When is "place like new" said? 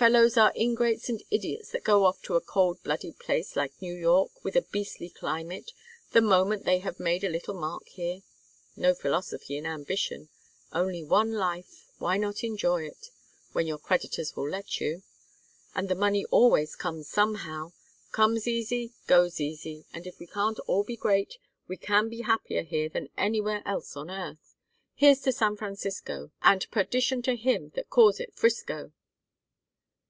3.18-3.96